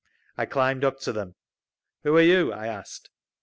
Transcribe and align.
I 0.35 0.47
climbed 0.47 0.83
up 0.83 0.99
to 1.01 1.13
them. 1.13 1.35
"Who 2.01 2.17
are 2.17 2.23
you?" 2.23 2.51
I 2.51 2.65
asked. 2.65 3.11